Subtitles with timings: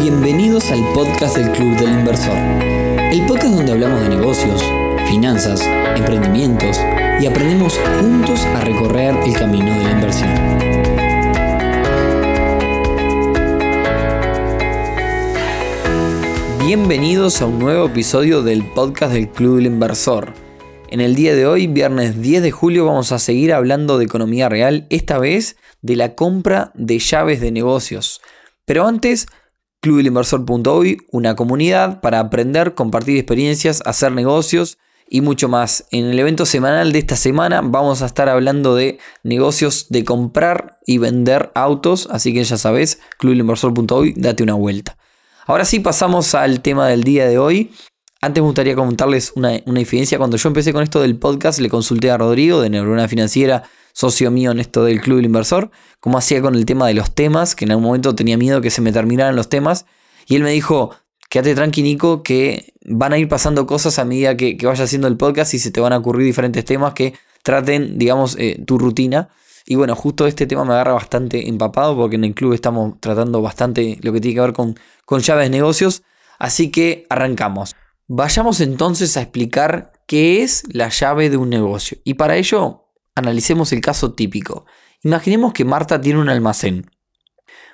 [0.00, 2.36] Bienvenidos al podcast del Club del Inversor,
[3.12, 4.62] el podcast donde hablamos de negocios,
[5.08, 5.60] finanzas,
[5.96, 6.78] emprendimientos
[7.20, 10.30] y aprendemos juntos a recorrer el camino de la inversión.
[16.66, 20.32] Bienvenidos a un nuevo episodio del podcast del Club del Inversor.
[20.88, 24.48] En el día de hoy, viernes 10 de julio, vamos a seguir hablando de economía
[24.48, 28.20] real, esta vez de la compra de llaves de negocios.
[28.64, 29.26] Pero antes,
[29.82, 35.86] clubelinversor.hoy, una comunidad para aprender, compartir experiencias, hacer negocios y mucho más.
[35.90, 40.78] En el evento semanal de esta semana vamos a estar hablando de negocios de comprar
[40.86, 44.96] y vender autos, así que ya sabes, clubelinversor.hoy, date una vuelta.
[45.46, 47.72] Ahora sí pasamos al tema del día de hoy
[48.22, 50.16] antes me gustaría comentarles una, una diferencia.
[50.16, 54.30] Cuando yo empecé con esto del podcast, le consulté a Rodrigo de Neurona Financiera, socio
[54.30, 57.56] mío en esto del Club del Inversor, cómo hacía con el tema de los temas,
[57.56, 59.86] que en algún momento tenía miedo que se me terminaran los temas.
[60.26, 60.94] Y él me dijo,
[61.28, 65.08] quédate tranqui Nico, que van a ir pasando cosas a medida que, que vaya haciendo
[65.08, 68.78] el podcast y se te van a ocurrir diferentes temas que traten, digamos, eh, tu
[68.78, 69.30] rutina.
[69.66, 73.42] Y bueno, justo este tema me agarra bastante empapado porque en el club estamos tratando
[73.42, 76.04] bastante lo que tiene que ver con, con llaves de negocios.
[76.38, 77.74] Así que arrancamos.
[78.08, 81.98] Vayamos entonces a explicar qué es la llave de un negocio.
[82.04, 84.66] Y para ello, analicemos el caso típico.
[85.02, 86.90] Imaginemos que Marta tiene un almacén.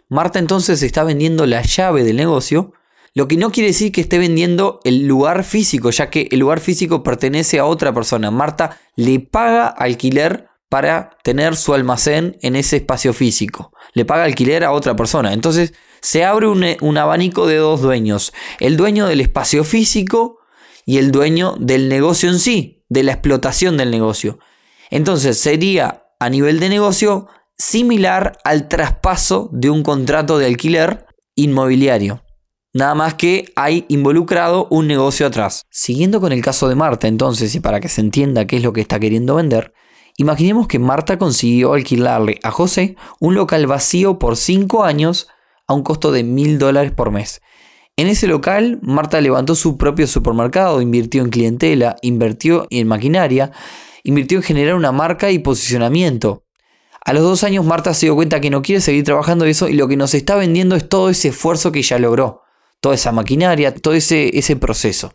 [0.08, 2.72] Marta entonces está vendiendo la llave del negocio,
[3.14, 6.60] lo que no quiere decir que esté vendiendo el lugar físico, ya que el lugar
[6.60, 8.30] físico pertenece a otra persona.
[8.30, 13.72] Marta le paga alquiler para tener su almacén en ese espacio físico.
[13.94, 15.32] Le paga alquiler a otra persona.
[15.32, 18.32] Entonces, se abre un, abanico de dos dueños.
[18.60, 20.38] El dueño del espacio físico
[20.84, 24.38] y el dueño del negocio en sí, de la explotación del negocio.
[24.90, 32.22] Entonces sería a nivel de negocio similar al traspaso de un contrato de alquiler inmobiliario.
[32.72, 35.66] Nada más que hay involucrado un negocio atrás.
[35.70, 38.72] Siguiendo con el caso de Marta entonces y para que se entienda qué es lo
[38.72, 39.72] que está queriendo vender,
[40.18, 45.28] imaginemos que Marta consiguió alquilarle a José un local vacío por 5 años
[45.66, 47.40] a un costo de mil dólares por mes.
[47.96, 53.52] En ese local, Marta levantó su propio supermercado, invirtió en clientela, invirtió en maquinaria,
[54.02, 56.44] invirtió en generar una marca y posicionamiento.
[57.04, 59.74] A los dos años Marta se dio cuenta que no quiere seguir trabajando eso y
[59.74, 62.42] lo que nos está vendiendo es todo ese esfuerzo que ya logró,
[62.80, 65.14] toda esa maquinaria, todo ese, ese proceso.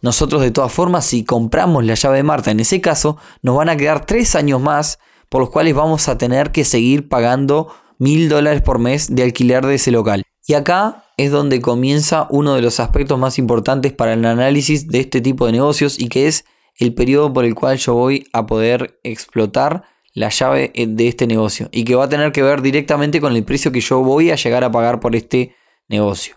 [0.00, 3.68] Nosotros de todas formas, si compramos la llave de Marta en ese caso, nos van
[3.68, 4.98] a quedar tres años más
[5.28, 9.64] por los cuales vamos a tener que seguir pagando mil dólares por mes de alquiler
[9.64, 10.24] de ese local.
[10.46, 15.00] Y acá es donde comienza uno de los aspectos más importantes para el análisis de
[15.00, 16.44] este tipo de negocios y que es
[16.78, 19.84] el periodo por el cual yo voy a poder explotar
[20.14, 23.44] la llave de este negocio y que va a tener que ver directamente con el
[23.44, 25.54] precio que yo voy a llegar a pagar por este
[25.88, 26.36] negocio.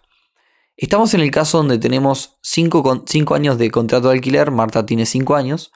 [0.77, 5.35] Estamos en el caso donde tenemos 5 años de contrato de alquiler, Marta tiene 5
[5.35, 5.71] años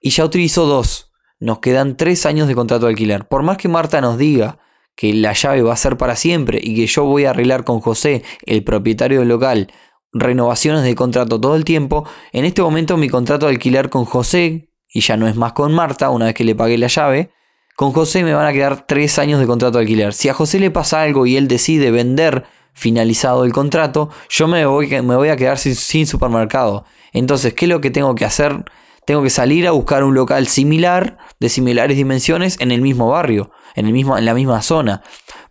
[0.00, 3.26] y ya utilizó 2, nos quedan 3 años de contrato de alquiler.
[3.26, 4.60] Por más que Marta nos diga
[4.94, 7.80] que la llave va a ser para siempre y que yo voy a arreglar con
[7.80, 9.72] José, el propietario del local,
[10.12, 14.70] renovaciones de contrato todo el tiempo, en este momento mi contrato de alquiler con José,
[14.86, 17.32] y ya no es más con Marta, una vez que le pagué la llave,
[17.74, 20.12] con José me van a quedar tres años de contrato de alquiler.
[20.14, 24.66] Si a José le pasa algo y él decide vender finalizado el contrato, yo me
[24.66, 26.84] voy, me voy a quedar sin, supermercado.
[27.12, 28.64] Entonces, ¿qué es lo que tengo que hacer?
[29.06, 33.50] Tengo que salir a buscar un local similar, de similares dimensiones, en el mismo barrio
[33.74, 35.02] en, el mismo, en la misma zona.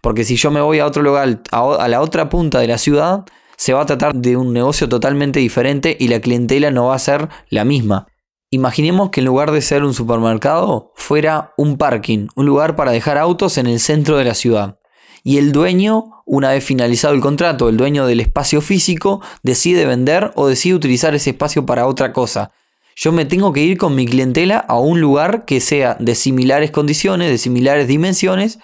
[0.01, 3.25] Porque si yo me voy a otro lugar, a, la otra punta de la ciudad,
[3.57, 6.99] se va a tratar de un negocio totalmente diferente y la clientela no va a
[6.99, 8.07] ser la misma.
[8.49, 13.17] Imaginemos que en lugar de ser un supermercado, fuera un parking, un lugar para dejar
[13.17, 14.77] autos en el centro de la ciudad.
[15.23, 20.31] Y el dueño, una vez finalizado el contrato, el dueño del espacio físico, decide vender
[20.35, 22.51] o decide utilizar ese espacio para otra cosa.
[22.95, 26.71] Yo me tengo que ir con mi clientela a un lugar que sea de similares
[26.71, 28.59] condiciones, de similares dimensiones,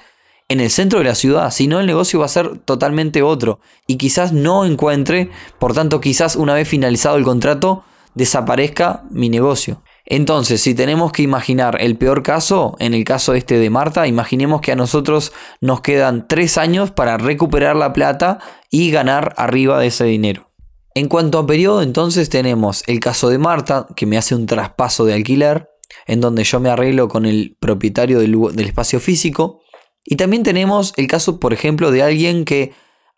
[0.50, 1.52] en el centro de la ciudad.
[1.52, 3.60] Si no, el negocio va a ser totalmente otro.
[3.88, 5.30] Y quizás no encuentre,
[5.60, 7.84] por tanto, quizás una vez finalizado el contrato,
[8.16, 9.82] desaparezca mi negocio.
[10.12, 14.60] Entonces, si tenemos que imaginar el peor caso, en el caso este de Marta, imaginemos
[14.60, 18.40] que a nosotros nos quedan tres años para recuperar la plata
[18.72, 20.50] y ganar arriba de ese dinero.
[20.96, 25.06] En cuanto a periodo, entonces tenemos el caso de Marta, que me hace un traspaso
[25.06, 25.70] de alquiler,
[26.08, 29.62] en donde yo me arreglo con el propietario del, espacio físico.
[30.04, 32.74] Y también tenemos el caso, por ejemplo, de alguien que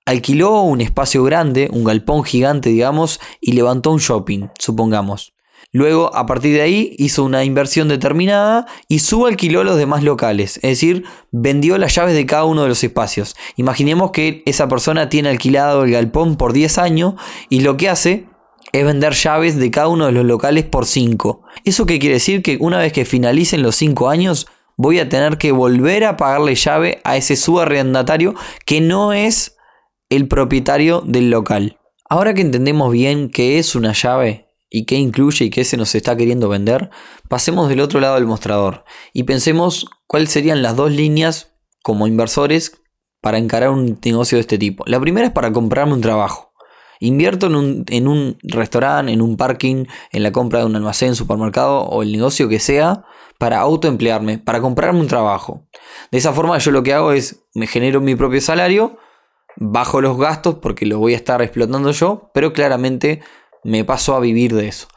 [0.05, 5.33] alquiló un espacio grande, un galpón gigante, digamos, y levantó un shopping, supongamos.
[5.73, 10.57] Luego, a partir de ahí, hizo una inversión determinada y subalquiló los demás locales.
[10.57, 13.37] Es decir, vendió las llaves de cada uno de los espacios.
[13.55, 17.13] Imaginemos que esa persona tiene alquilado el galpón por 10 años
[17.47, 18.27] y lo que hace
[18.73, 21.43] es vender llaves de cada uno de los locales por 5.
[21.63, 22.41] ¿Eso qué quiere decir?
[22.41, 26.55] Que una vez que finalicen los 5 años, voy a tener que volver a pagarle
[26.55, 28.35] llave a ese subarrendatario
[28.65, 29.55] que no es
[30.09, 31.77] el propietario del local.
[32.09, 35.93] Ahora que entendemos bien qué es una llave y qué incluye y qué se nos
[35.93, 36.89] está queriendo vender,
[37.27, 41.53] pasemos del otro lado del mostrador y pensemos cuáles serían las dos líneas
[41.83, 42.81] como inversores
[43.21, 44.83] para encarar un negocio de este tipo.
[44.87, 46.53] La primera es para comprarme un trabajo.
[47.01, 52.03] Invierto en un, restaurante, en un parking, en la compra de un almacén, supermercado o
[52.03, 53.03] el negocio que sea
[53.39, 55.67] para autoemplearme, para comprarme un trabajo.
[56.11, 58.97] De esa forma yo lo que hago es me genero mi propio salario,
[59.57, 63.21] bajo los gastos porque lo voy a estar explotando yo, pero claramente
[63.63, 64.87] me paso a vivir de eso.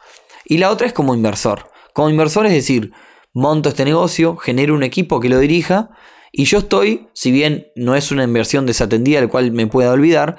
[0.45, 1.69] Y la otra es como inversor.
[1.93, 2.91] Como inversor es decir,
[3.33, 5.91] monto este negocio, genero un equipo que lo dirija
[6.31, 10.35] y yo estoy, si bien no es una inversión desatendida al cual me pueda olvidar,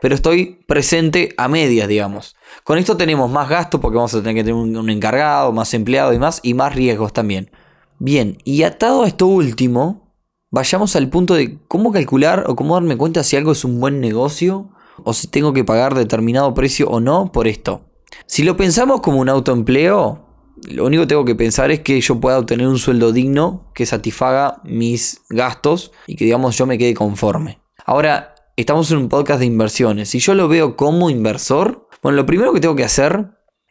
[0.00, 2.36] pero estoy presente a medias, digamos.
[2.62, 6.12] Con esto tenemos más gastos porque vamos a tener que tener un, encargado, más empleado
[6.12, 7.50] y más, y más riesgos también.
[7.98, 10.14] Bien, y atado a esto último,
[10.50, 14.00] vayamos al punto de cómo calcular o cómo darme cuenta si algo es un buen
[14.00, 14.70] negocio
[15.04, 17.82] o si tengo que pagar determinado precio o no por esto.
[18.26, 20.26] Si lo pensamos como un autoempleo,
[20.68, 23.86] lo único que tengo que pensar es que yo pueda obtener un sueldo digno que
[23.86, 27.60] satisfaga mis gastos y que digamos yo me quede conforme.
[27.84, 30.10] Ahora, estamos en un podcast de inversiones.
[30.10, 33.30] Si yo lo veo como inversor, bueno, lo primero que tengo que hacer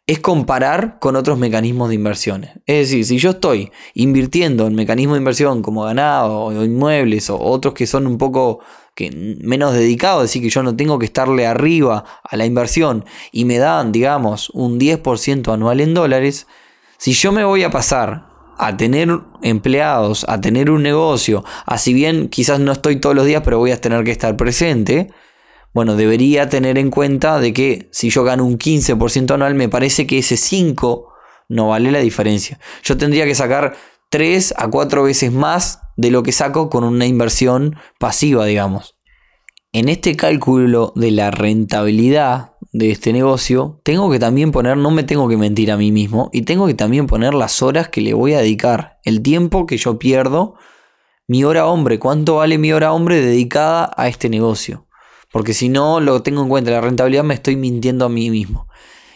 [0.10, 2.50] es comparar con otros mecanismos de inversiones.
[2.66, 7.40] Es decir, si yo estoy invirtiendo en mecanismos de inversión como ganado o inmuebles o
[7.40, 8.60] otros que son un poco
[8.96, 13.06] que menos dedicados, es decir, que yo no tengo que estarle arriba a la inversión
[13.32, 16.48] y me dan, digamos, un 10% anual en dólares,
[16.98, 21.94] si yo me voy a pasar a tener empleados, a tener un negocio, a si
[21.94, 25.12] bien quizás no estoy todos los días, pero voy a tener que estar presente,
[25.74, 30.08] bueno, debería tener en cuenta de que si yo gano un 15% anual, me parece
[30.08, 31.10] que ese 5
[31.48, 32.60] no vale la diferencia.
[32.84, 33.76] Yo tendría que sacar
[34.10, 38.96] 3 a 4 veces más de lo que saco con una inversión pasiva, digamos.
[39.72, 45.04] En este cálculo de la rentabilidad de este negocio, tengo que también poner, no me
[45.04, 48.14] tengo que mentir a mí mismo, y tengo que también poner las horas que le
[48.14, 50.56] voy a dedicar, el tiempo que yo pierdo,
[51.28, 54.88] mi hora hombre, cuánto vale mi hora hombre dedicada a este negocio.
[55.32, 58.68] Porque si no lo tengo en cuenta la rentabilidad, me estoy mintiendo a mí mismo.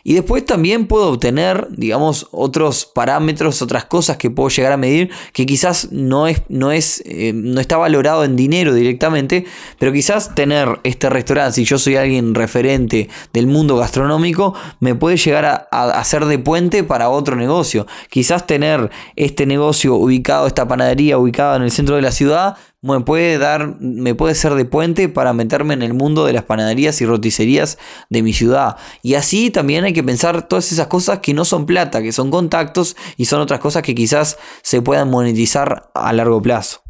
[0.06, 5.10] Y después también puedo obtener, digamos, otros parámetros, otras cosas que puedo llegar a medir
[5.32, 9.46] que quizás no, es, no, es, eh, no está valorado en dinero directamente,
[9.80, 15.16] pero quizás tener este restaurante, si yo soy alguien referente del mundo gastronómico, me puede
[15.16, 17.88] llegar a, a hacer de puente para otro negocio.
[18.10, 23.00] Quizás tener este negocio ubicado, esta panadería ubicada en el centro de la ciudad, me
[23.00, 27.00] puede dar, me puede ser de puente para meterme en el mundo de las panaderías
[27.02, 27.78] y roticerías
[28.10, 28.76] de mi ciudad.
[29.02, 32.30] Y así también hay que pensar todas esas cosas que no son plata, que son
[32.30, 36.82] contactos y son otras cosas que quizás se puedan monetizar a largo plazo.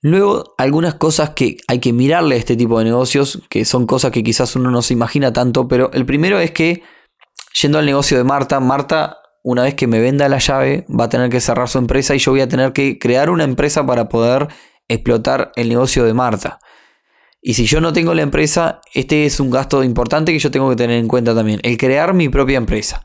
[0.00, 4.12] Luego, algunas cosas que hay que mirarle a este tipo de negocios, que son cosas
[4.12, 6.82] que quizás uno no se imagina tanto, pero el primero es que,
[7.60, 11.08] yendo al negocio de Marta, Marta, una vez que me venda la llave, va a
[11.08, 14.08] tener que cerrar su empresa y yo voy a tener que crear una empresa para
[14.08, 14.48] poder
[14.88, 16.58] explotar el negocio de Marta.
[17.40, 20.68] Y si yo no tengo la empresa, este es un gasto importante que yo tengo
[20.70, 23.04] que tener en cuenta también, el crear mi propia empresa.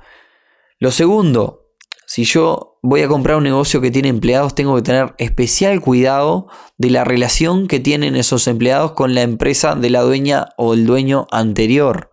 [0.79, 1.63] Lo segundo,
[2.07, 6.48] si yo voy a comprar un negocio que tiene empleados, tengo que tener especial cuidado
[6.77, 10.86] de la relación que tienen esos empleados con la empresa de la dueña o el
[10.86, 12.12] dueño anterior.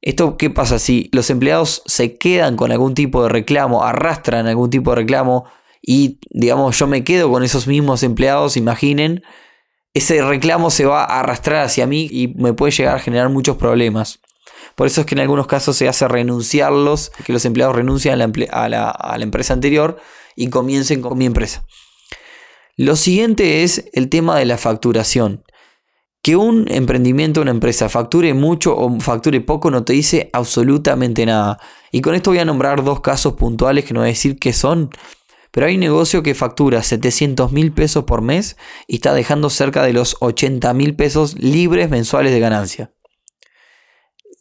[0.00, 4.70] ¿Esto qué pasa si los empleados se quedan con algún tipo de reclamo, arrastran algún
[4.70, 5.46] tipo de reclamo
[5.82, 9.22] y digamos yo me quedo con esos mismos empleados, imaginen,
[9.94, 13.56] ese reclamo se va a arrastrar hacia mí y me puede llegar a generar muchos
[13.56, 14.20] problemas.
[14.74, 18.68] Por eso es que en algunos casos se hace renunciarlos, que los empleados renuncian a
[18.68, 19.98] la, a la empresa anterior
[20.36, 21.64] y comiencen con mi empresa.
[22.76, 25.42] Lo siguiente es el tema de la facturación.
[26.22, 31.58] Que un emprendimiento, una empresa facture mucho o facture poco no te dice absolutamente nada.
[31.90, 34.52] Y con esto voy a nombrar dos casos puntuales que no voy a decir qué
[34.52, 34.90] son,
[35.50, 39.82] pero hay un negocio que factura 700 mil pesos por mes y está dejando cerca
[39.82, 42.92] de los 80 mil pesos libres mensuales de ganancia.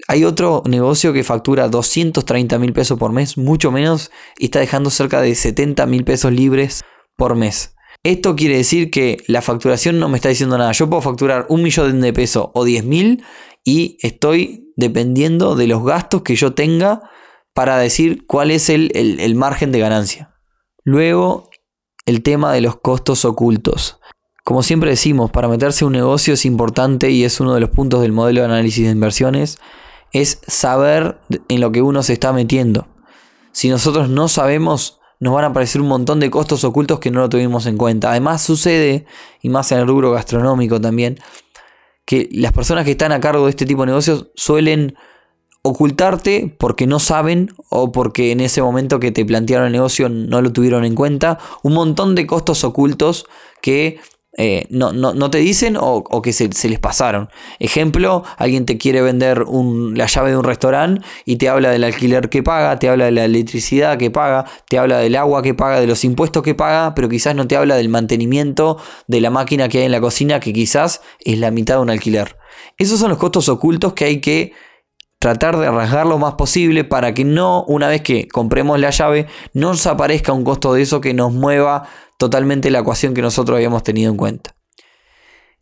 [0.08, 4.90] Hay otro negocio que factura 230 mil pesos por mes, mucho menos, y está dejando
[4.90, 6.84] cerca de 70 mil pesos libres
[7.16, 7.76] por mes.
[8.04, 10.72] Esto quiere decir que la facturación no me está diciendo nada.
[10.72, 13.24] Yo puedo facturar un millón de pesos o 10 mil
[13.64, 17.02] y estoy dependiendo de los gastos que yo tenga
[17.54, 20.37] para decir cuál es el, el margen de ganancia.
[20.88, 21.50] Luego,
[22.06, 24.00] el tema de los costos ocultos.
[24.46, 27.72] Como siempre decimos, para meterse en un negocio es importante y es uno de los
[27.72, 29.58] puntos del modelo de análisis de inversiones,
[30.14, 32.88] es saber en lo que uno se está metiendo.
[33.52, 37.20] Si nosotros no sabemos, nos van a aparecer un montón de costos ocultos que no
[37.20, 38.12] lo tuvimos en cuenta.
[38.12, 39.06] Además sucede,
[39.42, 41.20] y más en el rubro gastronómico también,
[42.06, 44.96] que las personas que están a cargo de este tipo de negocios suelen
[45.68, 50.42] ocultarte porque no saben o porque en ese momento que te plantearon el negocio no
[50.42, 51.40] lo tuvieron en cuenta.
[51.64, 53.26] Un montón de costos ocultos
[53.62, 54.00] que
[54.40, 57.30] eh, no, no, te dicen o, que se, les pasaron.
[57.58, 62.30] Ejemplo, alguien te quiere vender la llave de un restaurante y te habla del alquiler
[62.30, 65.80] que paga, te habla de la electricidad que paga, te habla del agua que paga,
[65.80, 69.70] de los impuestos que paga, pero quizás no te habla del mantenimiento de la máquina
[69.70, 72.38] que hay en la cocina, que quizás es la mitad de un alquiler.
[72.78, 74.54] Esos son los costos ocultos que hay que
[75.20, 79.28] tratar de rasgar lo más posible para que no, una vez que compremos la llave,
[79.54, 83.56] no nos aparezca un costo de eso que nos mueva totalmente la ecuación que nosotros
[83.56, 84.56] habíamos tenido en cuenta.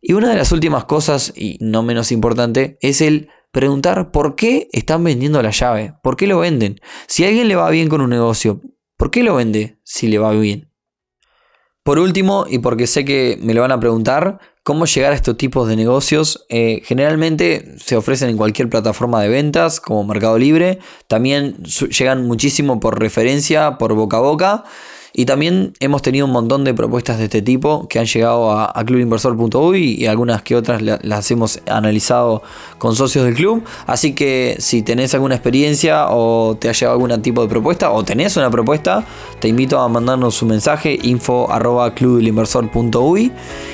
[0.01, 4.67] Y una de las últimas cosas, y no menos importante, es el preguntar por qué
[4.71, 6.79] están vendiendo la llave, por qué lo venden.
[7.07, 8.61] Si a alguien le va bien con un negocio,
[8.97, 10.71] ¿por qué lo vende si le va bien?
[11.83, 15.37] Por último, y porque sé que me lo van a preguntar, ¿cómo llegar a estos
[15.37, 16.43] tipos de negocios?
[16.49, 20.79] Eh, generalmente se ofrecen en cualquier plataforma de ventas, como Mercado Libre.
[21.07, 24.63] También llegan muchísimo por referencia, por boca a boca.
[25.17, 28.73] Y también hemos tenido un montón de propuestas de este tipo que han llegado a,
[28.85, 32.43] clubinversor.uy y algunas que otras las hemos analizado
[32.77, 33.63] con socios del club.
[33.87, 38.03] Así que si tenés alguna experiencia o te ha llegado algún tipo de propuesta o
[38.03, 39.05] tenés una propuesta,
[39.39, 41.47] te invito a mandarnos un mensaje info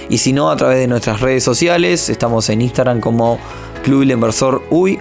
[0.10, 3.39] y si no a través de nuestras redes sociales, estamos en Instagram como
[3.83, 5.00] clubinversor.uy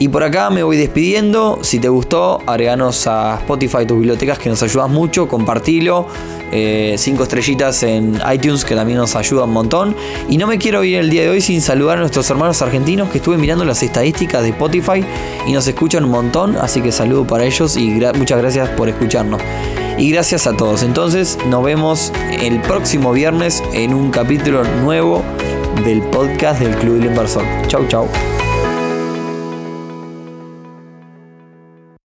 [0.00, 1.58] y por acá me voy despidiendo.
[1.60, 5.28] Si te gustó, agreganos a Spotify tus bibliotecas que nos ayudas mucho.
[5.28, 6.06] Compartilo.
[6.52, 9.94] Eh, cinco estrellitas en iTunes que también nos ayuda un montón.
[10.30, 13.10] Y no me quiero ir el día de hoy sin saludar a nuestros hermanos argentinos
[13.10, 15.04] que estuve mirando las estadísticas de Spotify
[15.46, 16.56] y nos escuchan un montón.
[16.56, 19.42] Así que saludo para ellos y muchas gracias por escucharnos.
[19.98, 20.82] Y gracias a todos.
[20.82, 25.22] Entonces nos vemos el próximo viernes en un capítulo nuevo
[25.84, 27.44] del podcast del Club del Inversor.
[27.66, 28.08] Chau, chau.